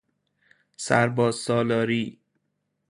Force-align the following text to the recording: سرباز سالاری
سرباز 0.77 1.35
سالاری 1.35 2.19